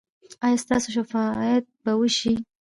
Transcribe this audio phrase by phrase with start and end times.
[0.45, 2.33] ایا ستاسو شفاعت به وشي؟